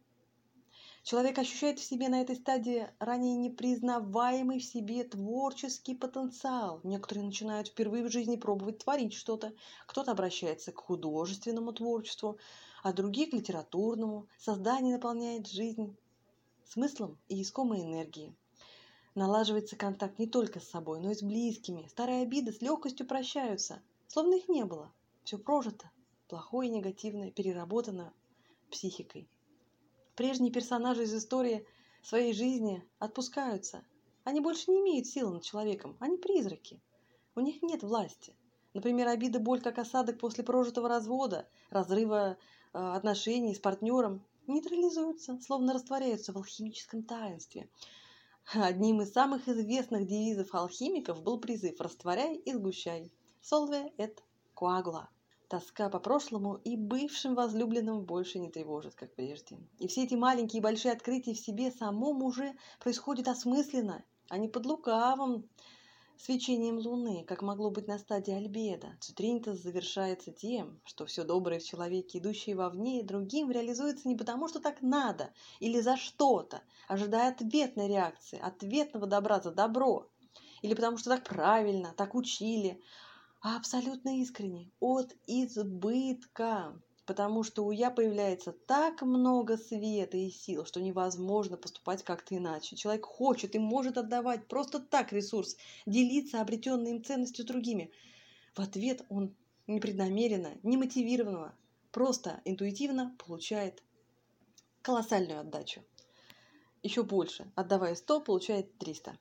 Человек 1.05 1.39
ощущает 1.39 1.79
в 1.79 1.85
себе 1.85 2.09
на 2.09 2.21
этой 2.21 2.37
стадии 2.37 2.89
ранее 2.99 3.37
непризнаваемый 3.37 4.59
в 4.59 4.65
себе 4.65 5.05
творческий 5.05 5.95
потенциал. 5.95 6.81
Некоторые 6.83 7.25
начинают 7.25 7.69
впервые 7.69 8.05
в 8.05 8.11
жизни 8.13 8.37
пробовать 8.37 8.79
творить 8.79 9.15
что-то. 9.15 9.55
Кто-то 9.87 10.11
обращается 10.11 10.73
к 10.73 10.79
художественному 10.79 11.73
творчеству, 11.73 12.39
а 12.83 12.93
другие 12.93 13.31
к 13.31 13.35
литературному. 13.35 14.27
Создание 14.37 14.97
наполняет 14.97 15.47
жизнь 15.47 15.97
смыслом 16.65 17.17
и 17.29 17.41
искомой 17.41 17.83
энергией. 17.83 18.35
Налаживается 19.17 19.77
контакт 19.77 20.19
не 20.19 20.27
только 20.27 20.61
с 20.61 20.69
собой, 20.69 21.01
но 21.01 21.11
и 21.11 21.15
с 21.15 21.23
близкими. 21.23 21.87
Старые 21.89 22.21
обиды 22.21 22.53
с 22.53 22.61
легкостью 22.61 23.07
прощаются, 23.07 23.83
словно 24.09 24.35
их 24.35 24.47
не 24.47 24.63
было. 24.67 24.93
Все 25.25 25.39
прожито, 25.39 25.91
плохое 26.29 26.69
и 26.69 26.73
негативное, 26.73 27.31
переработано 27.31 28.13
психикой. 28.71 29.27
Прежние 30.17 30.53
персонажи 30.53 31.05
из 31.05 31.15
истории 31.15 31.67
своей 32.03 32.35
жизни 32.35 32.87
отпускаются. 32.99 33.87
Они 34.25 34.41
больше 34.41 34.71
не 34.71 34.81
имеют 34.81 35.07
силы 35.07 35.33
над 35.33 35.45
человеком, 35.45 35.97
они 35.99 36.19
призраки. 36.19 36.79
У 37.35 37.41
них 37.41 37.63
нет 37.63 37.83
власти. 37.83 38.37
Например, 38.75 39.09
обида, 39.09 39.41
боль, 39.41 39.63
как 39.63 39.79
осадок 39.79 40.19
после 40.19 40.45
прожитого 40.45 40.91
развода, 40.91 41.49
разрыва 41.71 42.37
э, 42.75 42.79
отношений 42.79 43.55
с 43.55 43.61
партнером, 43.61 44.23
нейтрализуются, 44.47 45.41
словно 45.41 45.73
растворяются 45.73 46.35
в 46.35 46.37
алхимическом 46.37 47.03
таинстве– 47.03 47.71
Одним 48.55 49.01
из 49.01 49.13
самых 49.13 49.49
известных 49.49 50.07
девизов 50.07 50.55
алхимиков 50.55 51.21
был 51.21 51.41
призыв 51.41 51.81
«Растворяй 51.81 52.37
и 52.37 52.53
сгущай». 52.53 53.13
Solve 53.43 53.93
et 53.99 54.19
coagula. 54.55 55.09
Тоска 55.49 55.89
по 55.89 55.99
прошлому 55.99 56.55
и 56.63 56.77
бывшим 56.77 57.35
возлюбленным 57.35 58.05
больше 58.05 58.39
не 58.39 58.49
тревожит, 58.49 58.95
как 58.95 59.13
прежде. 59.17 59.59
И 59.81 59.89
все 59.89 60.05
эти 60.05 60.15
маленькие 60.15 60.61
и 60.61 60.63
большие 60.63 60.93
открытия 60.93 61.35
в 61.35 61.41
себе 61.41 61.73
самом 61.73 62.23
уже 62.23 62.55
происходят 62.79 63.27
осмысленно, 63.27 64.05
а 64.29 64.39
не 64.39 64.47
под 64.47 64.65
лукавым 64.65 65.49
свечением 66.19 66.79
Луны, 66.79 67.25
как 67.27 67.43
могло 67.43 67.71
быть 67.71 67.89
на 67.89 67.99
стадии 67.99 68.33
Альбеда. 68.33 68.97
Цитринитас 69.01 69.59
завершается 69.59 70.33
тем, 70.33 70.81
что 70.85 71.07
все 71.07 71.25
доброе 71.25 71.61
в 71.61 71.65
человеке, 71.65 72.19
идущее 72.19 72.57
вовне, 72.57 73.03
другим 73.03 73.51
реализуется 73.51 74.09
не 74.09 74.17
потому, 74.17 74.49
что 74.49 74.61
так 74.61 74.83
надо 74.83 75.33
или 75.61 75.81
за 75.81 75.97
что-то, 75.97 76.63
ожидая 76.89 77.31
ответной 77.31 77.89
реакции, 77.89 78.39
ответного 78.39 79.07
добра 79.07 79.41
за 79.41 79.51
добро, 79.51 80.09
или 80.63 80.75
потому 80.75 80.99
что 80.99 81.11
так 81.11 81.25
правильно, 81.25 81.95
так 81.97 82.15
учили, 82.15 82.81
а 83.41 83.57
абсолютно 83.57 84.21
искренне, 84.21 84.71
от 84.81 85.15
избытка 85.27 86.81
потому 87.07 87.45
что 87.45 87.65
у 87.65 87.71
я 87.71 87.91
появляется 87.91 88.53
так 88.53 89.03
много 89.03 89.57
света 89.57 90.17
и 90.17 90.29
сил, 90.31 90.67
что 90.67 90.81
невозможно 90.81 91.57
поступать 91.57 92.03
как-то 92.03 92.37
иначе. 92.37 92.77
Человек 92.77 93.07
хочет 93.07 93.55
и 93.55 93.59
может 93.59 93.97
отдавать 93.97 94.47
просто 94.49 94.81
так 94.81 95.13
ресурс, 95.13 95.57
делиться 95.87 96.41
обретенной 96.41 96.91
им 96.91 97.05
ценностью 97.05 97.47
другими. 97.47 97.93
В 98.55 98.61
ответ 98.61 99.05
он 99.09 99.35
непреднамеренно, 99.69 100.59
немотивированно, 100.63 101.55
просто 101.93 102.41
интуитивно 102.45 103.17
получает 103.25 103.83
колоссальную 104.83 105.41
отдачу. 105.41 105.83
Еще 106.83 107.03
больше. 107.03 107.51
Отдавая 107.55 107.95
100, 107.95 108.21
получает 108.21 108.77
300 108.79 109.17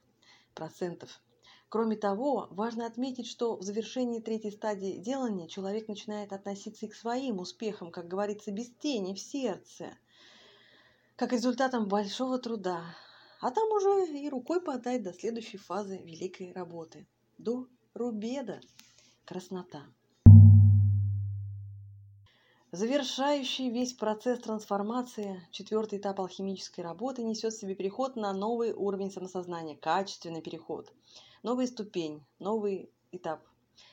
процентов. 0.53 1.21
Кроме 1.69 1.95
того, 1.95 2.47
важно 2.51 2.85
отметить, 2.85 3.27
что 3.27 3.57
в 3.57 3.63
завершении 3.63 4.19
третьей 4.19 4.51
стадии 4.51 4.97
делания 4.97 5.47
человек 5.47 5.87
начинает 5.87 6.31
относиться 6.31 6.85
и 6.85 6.89
к 6.89 6.95
своим 6.95 7.39
успехам, 7.39 7.91
как 7.91 8.07
говорится, 8.07 8.51
без 8.51 8.69
тени 8.69 9.13
в 9.13 9.19
сердце, 9.19 9.97
как 11.15 11.33
результатом 11.33 11.87
большого 11.87 12.37
труда, 12.37 12.83
а 13.41 13.51
там 13.51 13.67
уже 13.71 14.07
и 14.07 14.29
рукой 14.29 14.61
подать 14.61 15.01
до 15.01 15.11
следующей 15.11 15.57
фазы 15.57 15.97
великой 15.97 16.53
работы, 16.53 17.07
до 17.39 17.67
рубеда, 17.93 18.61
краснота. 19.25 19.83
Завершающий 22.71 23.69
весь 23.69 23.93
процесс 23.93 24.39
трансформации, 24.39 25.41
четвертый 25.51 25.97
этап 25.97 26.19
алхимической 26.19 26.83
работы 26.83 27.23
несет 27.23 27.53
в 27.53 27.59
себе 27.59 27.73
переход 27.73 28.17
на 28.17 28.33
новый 28.33 28.73
уровень 28.73 29.11
самосознания, 29.11 29.75
качественный 29.75 30.41
переход– 30.41 30.93
новая 31.45 31.67
ступень, 31.67 32.25
новый 32.39 32.89
этап. 33.11 33.39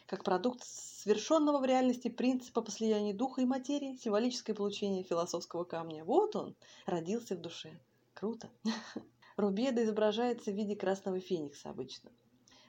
Как 0.07 0.25
продукт 0.25 0.65
совершенного 0.65 1.59
в 1.59 1.67
реальности 1.67 2.09
принципа 2.09 2.63
по 2.63 2.71
слиянию 2.71 3.15
духа 3.15 3.43
и 3.43 3.45
материи, 3.45 3.99
символическое 4.03 4.57
получение 4.57 5.03
философского 5.03 5.65
камня. 5.65 6.03
Вот 6.03 6.35
он, 6.35 6.57
родился 6.87 7.37
в 7.37 7.43
душе. 7.43 7.79
Круто. 8.15 8.49
Рубеда 9.37 9.85
изображается 9.85 10.51
в 10.51 10.55
виде 10.55 10.75
красного 10.75 11.21
феникса 11.21 11.69
обычно. 11.69 12.11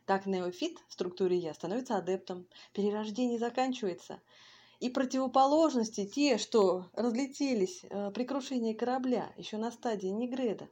Так 0.05 0.25
неофит 0.25 0.77
в 0.89 0.93
структуре 0.93 1.37
«я» 1.37 1.53
становится 1.53 1.95
адептом. 1.95 2.45
Перерождение 2.73 3.39
заканчивается. 3.39 4.19
И 4.81 4.89
противоположности, 4.89 6.05
те, 6.05 6.37
что 6.37 6.89
разлетелись 6.91 7.85
э, 7.89 8.11
при 8.11 8.25
крушении 8.25 8.73
корабля, 8.73 9.31
еще 9.37 9.55
на 9.55 9.71
стадии 9.71 10.07
Негреда, 10.07 10.67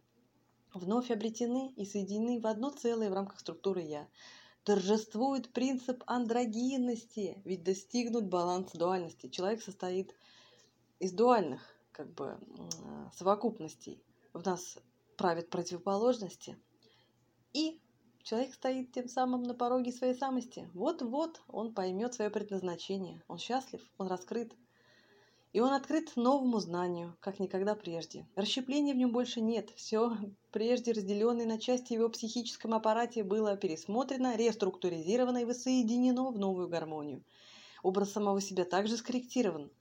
вновь 0.74 1.12
обретены 1.12 1.74
и 1.76 1.86
соединены 1.86 2.40
в 2.40 2.48
одно 2.48 2.70
целое 2.70 3.10
в 3.10 3.14
рамках 3.14 3.40
структуры 3.40 3.82
«я». 3.82 4.08
Торжествует 4.64 5.52
принцип 5.52 6.04
андрогинности, 6.06 7.42
ведь 7.46 7.64
достигнут 7.64 8.28
баланс 8.28 8.72
дуальности. 8.74 9.28
Человек 9.28 9.64
состоит 9.64 10.14
из 11.00 11.14
дуальных 11.14 11.62
как 11.92 12.14
бы, 12.14 12.38
совокупностей. 13.16 14.04
В 14.34 14.46
нас 14.46 14.78
правят 15.18 15.50
противоположности. 15.50 16.58
И 17.54 17.82
человек 18.24 18.54
стоит 18.54 18.92
тем 18.92 19.08
самым 19.08 19.44
на 19.44 19.54
пороге 19.54 19.92
своей 19.92 20.14
самости. 20.14 20.70
Вот-вот 20.74 21.42
он 21.48 21.74
поймет 21.74 22.14
свое 22.14 22.30
предназначение. 22.30 23.24
Он 23.28 23.38
счастлив, 23.38 23.82
он 23.98 24.08
раскрыт. 24.08 24.54
И 25.54 25.60
он 25.60 25.74
открыт 25.74 26.16
новому 26.16 26.60
знанию, 26.60 27.18
как 27.20 27.40
никогда 27.40 27.76
прежде. 27.76 28.26
Расщепления 28.36 28.94
в 28.94 28.98
нем 28.98 29.12
больше 29.12 29.42
нет. 29.42 29.70
Все, 29.76 30.16
прежде 30.52 30.94
разделенное 30.94 31.46
на 31.46 31.60
части 31.60 31.94
его 31.94 32.08
психическом 32.08 32.74
аппарате, 32.74 33.24
было 33.24 33.58
пересмотрено, 33.58 34.38
реструктуризировано 34.38 35.40
и 35.40 35.46
воссоединено 35.46 36.32
в 36.32 36.40
новую 36.40 36.70
гармонию. 36.70 37.26
Образ 37.84 38.12
самого 38.12 38.40
себя 38.40 38.64
также 38.64 38.96
скорректирован. 38.96 39.72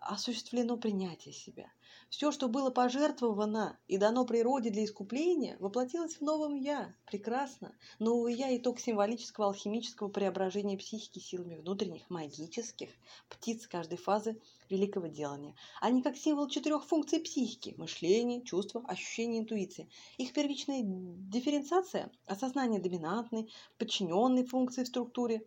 Осуществлено 0.00 0.78
принятие 0.78 1.34
себя. 1.34 1.70
Все, 2.08 2.32
что 2.32 2.48
было 2.48 2.70
пожертвовано 2.70 3.78
и 3.86 3.98
дано 3.98 4.24
природе 4.24 4.70
для 4.70 4.86
искупления, 4.86 5.58
воплотилось 5.60 6.16
в 6.16 6.22
новом 6.22 6.54
«я». 6.54 6.94
Прекрасно. 7.04 7.76
Новый 7.98 8.34
«я»– 8.34 8.56
итог 8.56 8.80
символического 8.80 9.48
алхимического 9.48 10.08
преображения 10.08 10.78
психики 10.78 11.18
силами 11.18 11.56
внутренних, 11.56 12.08
магических, 12.08 12.88
птиц 13.28 13.66
каждой 13.66 13.98
фазы 13.98 14.40
великого 14.70 15.06
делания. 15.08 15.54
Они 15.82 16.02
как 16.02 16.16
символ 16.16 16.48
четырех 16.48 16.86
функций 16.86 17.20
психики– 17.20 17.74
мышление, 17.76 18.42
чувство, 18.42 18.82
ощущение, 18.88 19.42
интуиция. 19.42 19.86
Их 20.16 20.32
первичная 20.32 20.80
дифференциация– 20.82 22.10
осознание 22.26 22.80
доминантной, 22.80 23.52
подчиненной 23.76 24.46
функции 24.46 24.82
в 24.82 24.88
структуре, 24.88 25.46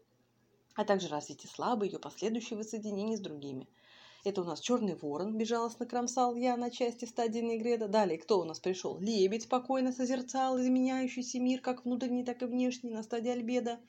а 0.76 0.86
также 0.86 1.08
развитие 1.08 1.50
слабой, 1.50 1.90
ее 1.90 1.98
последующее 1.98 2.56
воссоединение 2.56 3.18
с 3.18 3.22
другими– 3.22 3.68
это 4.24 4.42
у 4.42 4.46
нас 4.46 4.60
черный 4.60 4.96
ворон, 4.96 5.38
безжалостно 5.38 5.86
кромсал 5.86 6.36
я 6.36 6.56
на 6.56 6.72
части 6.72 7.06
стадии 7.06 7.40
Негреда. 7.40 7.88
Далее, 7.88 8.18
кто 8.18 8.40
у 8.40 8.46
нас 8.46 8.60
пришел? 8.60 8.98
Лебедь 9.00 9.44
спокойно 9.44 9.92
созерцал 9.92 10.60
изменяющийся 10.60 11.40
мир, 11.40 11.60
как 11.60 11.84
внутренний, 11.84 12.24
так 12.24 12.42
и 12.42 12.46
внешний, 12.46 12.90
на 12.90 13.04
стадии 13.04 13.30
Альбеда. 13.30 13.80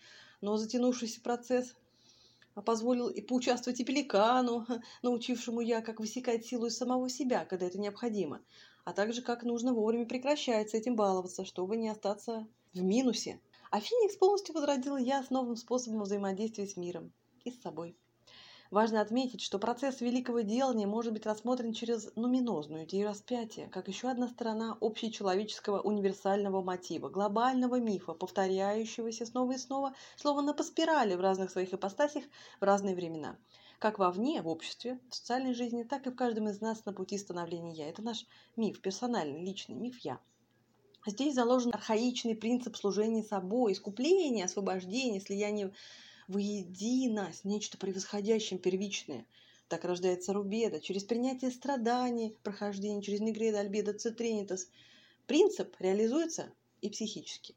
Но 0.40 0.56
затянувшийся 0.56 1.20
процесс 1.20 1.74
позволил 2.64 3.08
и 3.08 3.20
поучаствовать 3.20 3.80
и 3.80 3.84
пеликану, 3.84 4.66
научившему 5.02 5.60
я, 5.60 5.82
как 5.82 6.00
высекать 6.00 6.46
силу 6.46 6.66
из 6.66 6.76
самого 6.76 7.08
себя, 7.08 7.44
когда 7.44 7.66
это 7.66 7.78
необходимо, 7.78 8.40
а 8.84 8.92
также 8.92 9.22
как 9.22 9.44
нужно 9.44 9.72
вовремя 9.72 10.06
прекращать 10.06 10.70
с 10.70 10.74
этим 10.74 10.96
баловаться, 10.96 11.44
чтобы 11.44 11.76
не 11.76 11.88
остаться 11.88 12.46
в 12.72 12.82
минусе. 12.82 13.40
А 13.70 13.80
Феникс 13.80 14.16
полностью 14.16 14.54
возродил 14.54 14.96
я 14.96 15.22
с 15.22 15.30
новым 15.30 15.56
способом 15.56 16.02
взаимодействия 16.02 16.66
с 16.66 16.76
миром 16.76 17.12
и 17.44 17.50
с 17.50 17.60
собой. 17.60 17.96
Важно 18.74 19.00
отметить, 19.00 19.40
что 19.40 19.60
процесс 19.60 20.00
великого 20.00 20.40
делания 20.40 20.88
может 20.88 21.12
быть 21.12 21.26
рассмотрен 21.26 21.72
через 21.74 22.10
нуминозную 22.16 22.86
идею 22.86 23.06
распятия, 23.06 23.68
как 23.68 23.86
еще 23.86 24.08
одна 24.08 24.26
сторона 24.26 24.76
общечеловеческого 24.80 25.80
универсального 25.80 26.60
мотива, 26.60 27.08
глобального 27.08 27.78
мифа, 27.78 28.14
повторяющегося 28.14 29.26
снова 29.26 29.52
и 29.52 29.58
снова, 29.58 29.94
словно 30.16 30.54
по 30.54 30.64
спирали 30.64 31.14
в 31.14 31.20
разных 31.20 31.52
своих 31.52 31.72
ипостасях 31.72 32.24
в 32.58 32.64
разные 32.64 32.96
времена. 32.96 33.36
Как 33.78 34.00
вовне, 34.00 34.42
в 34.42 34.48
обществе, 34.48 34.98
в 35.08 35.14
социальной 35.14 35.54
жизни, 35.54 35.84
так 35.84 36.08
и 36.08 36.10
в 36.10 36.16
каждом 36.16 36.48
из 36.48 36.60
нас 36.60 36.84
на 36.84 36.92
пути 36.92 37.16
становления 37.16 37.74
«я». 37.74 37.88
Это 37.88 38.02
наш 38.02 38.26
миф, 38.56 38.80
персональный, 38.80 39.44
личный 39.44 39.76
миф 39.76 40.00
«я». 40.00 40.18
Здесь 41.06 41.36
заложен 41.36 41.72
архаичный 41.72 42.34
принцип 42.34 42.74
служения 42.74 43.22
собой, 43.22 43.74
искупления, 43.74 44.46
освобождения, 44.46 45.20
слияния 45.20 45.70
воедино 46.28 47.32
с 47.32 47.44
нечто 47.44 47.78
превосходящим 47.78 48.58
первичное. 48.58 49.26
Так 49.68 49.84
рождается 49.84 50.32
рубеда, 50.32 50.80
через 50.80 51.04
принятие 51.04 51.50
страданий, 51.50 52.36
прохождение 52.42 53.02
через 53.02 53.20
негреда, 53.20 53.60
альбеда, 53.60 53.94
цитринитас. 53.94 54.68
Принцип 55.26 55.74
реализуется 55.80 56.52
и 56.80 56.90
психически. 56.90 57.54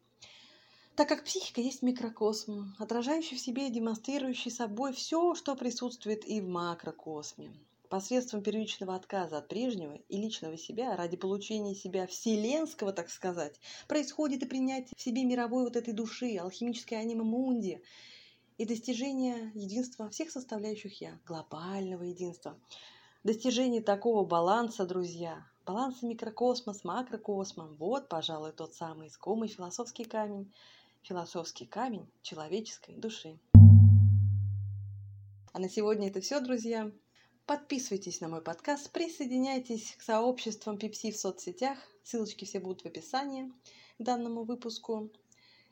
Так 0.98 1.10
как 1.10 1.26
психика 1.26 1.62
есть 1.62 1.84
микрокосм, 1.84 2.74
отражающий 2.80 3.38
в 3.38 3.40
себе 3.40 3.68
и 3.68 3.72
демонстрирующий 3.72 4.50
собой 4.50 4.94
все, 4.94 5.36
что 5.36 5.56
присутствует 5.56 6.28
и 6.28 6.42
в 6.42 6.48
макрокосме. 6.48 7.54
Посредством 7.88 8.42
первичного 8.42 8.96
отказа 8.96 9.38
от 9.38 9.48
прежнего 9.48 9.94
и 10.10 10.18
личного 10.18 10.58
себя 10.58 10.98
ради 10.98 11.16
получения 11.16 11.76
себя 11.76 12.08
вселенского, 12.08 12.94
так 12.94 13.12
сказать, 13.12 13.60
происходит 13.88 14.42
и 14.42 14.48
принятие 14.48 14.96
в 14.98 15.02
себе 15.02 15.24
мировой 15.24 15.66
вот 15.66 15.76
этой 15.76 15.94
души, 15.94 16.36
алхимической 16.38 17.00
анима 17.00 17.24
мунди, 17.24 17.82
и 18.58 18.66
достижение 18.66 19.52
единства 19.54 20.10
всех 20.10 20.32
составляющих 20.32 21.00
«я», 21.02 21.20
глобального 21.26 22.04
единства. 22.04 22.60
Достижение 23.24 23.82
такого 23.82 24.26
баланса, 24.26 24.86
друзья, 24.86 25.46
баланса 25.66 26.06
микрокосма 26.06 26.74
с 26.74 26.84
макрокосмом, 26.84 27.76
вот, 27.76 28.10
пожалуй, 28.10 28.52
тот 28.52 28.74
самый 28.74 29.10
искомый 29.10 29.48
философский 29.48 30.06
камень, 30.06 30.52
философский 31.04 31.66
камень 31.66 32.10
человеческой 32.22 32.96
души. 32.96 33.40
А 35.54 35.60
на 35.60 35.70
сегодня 35.70 36.10
это 36.10 36.22
все, 36.22 36.40
друзья. 36.40 36.92
Подписывайтесь 37.46 38.22
на 38.22 38.28
мой 38.28 38.42
подкаст, 38.42 38.92
присоединяйтесь 38.92 39.96
к 39.98 40.02
сообществам 40.02 40.78
Пипси 40.78 41.12
в 41.12 41.18
соцсетях, 41.18 41.78
ссылочки 42.04 42.46
все 42.46 42.60
будут 42.60 42.82
в 42.82 42.86
описании. 42.86 43.52
к 43.98 44.04
данному 44.04 44.44
выпуску. 44.44 45.10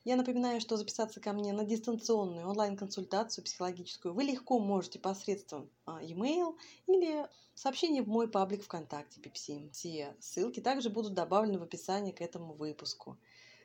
Я 0.05 0.17
напоминаю, 0.17 0.61
что 0.61 0.77
записаться 0.77 1.19
ко 1.19 1.33
мне 1.33 1.51
на 1.51 1.65
дистанционную 1.65 2.47
онлайн-консультацию 2.47 3.43
психологическую 3.43 4.13
вы 4.13 4.23
легко 4.23 4.59
можете 4.59 4.99
посредством 4.99 5.67
а, 5.85 5.99
e-mail 6.01 6.55
или 6.85 7.27
сообщение 7.55 8.03
в 8.03 8.07
мой 8.07 8.29
паблик 8.29 8.63
ВКонтакте 8.63 9.19
Пипси. 9.19 9.67
Все 9.73 10.15
ссылки 10.19 10.59
также 10.59 10.91
будут 10.91 11.15
добавлены 11.15 11.57
в 11.57 11.63
описании 11.63 12.11
к 12.11 12.21
этому 12.21 12.53
выпуску. 12.53 13.17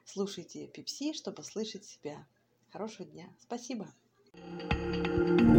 Слушайте 0.07 0.67
Пипси, 0.67 1.13
чтобы 1.13 1.45
слышать 1.45 1.85
себя. 1.85 2.27
Хорошего 2.71 3.05
дня. 3.05 3.29
Спасибо. 3.39 3.93
thank 4.33 5.41
you 5.41 5.50